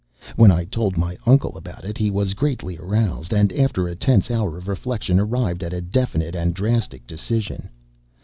When 0.35 0.49
I 0.49 0.65
told 0.65 0.97
my 0.97 1.15
uncle 1.27 1.55
about 1.55 1.85
it 1.85 1.95
he 1.95 2.09
was 2.09 2.33
greatly 2.33 2.75
aroused; 2.75 3.31
and 3.33 3.53
after 3.53 3.87
a 3.87 3.95
tense 3.95 4.31
hour 4.31 4.57
of 4.57 4.67
reflection, 4.67 5.19
arrived 5.19 5.63
at 5.63 5.73
a 5.73 5.79
definite 5.81 6.35
and 6.35 6.55
drastic 6.55 7.05
decision. 7.05 7.69